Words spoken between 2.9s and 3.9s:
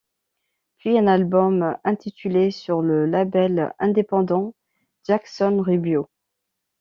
label